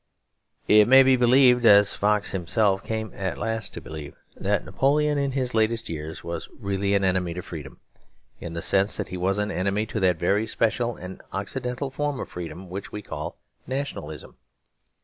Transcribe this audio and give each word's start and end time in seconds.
It 0.67 0.87
may 0.87 1.03
be 1.03 1.15
believed, 1.15 1.63
as 1.63 1.93
Fox 1.93 2.31
himself 2.31 2.83
came 2.83 3.11
at 3.13 3.37
last 3.37 3.71
to 3.75 3.81
believe, 3.81 4.15
that 4.35 4.65
Napoleon 4.65 5.19
in 5.19 5.33
his 5.33 5.53
latest 5.53 5.89
years 5.89 6.23
was 6.23 6.49
really 6.57 6.95
an 6.95 7.03
enemy 7.03 7.35
to 7.35 7.43
freedom, 7.43 7.79
in 8.39 8.53
the 8.53 8.63
sense 8.63 8.97
that 8.97 9.09
he 9.09 9.15
was 9.17 9.37
an 9.37 9.51
enemy 9.51 9.85
to 9.85 9.99
that 9.99 10.17
very 10.17 10.47
special 10.47 10.95
and 10.95 11.21
occidental 11.31 11.91
form 11.91 12.19
of 12.19 12.29
freedom 12.29 12.67
which 12.67 12.91
we 12.91 13.03
call 13.03 13.37
Nationalism. 13.67 14.37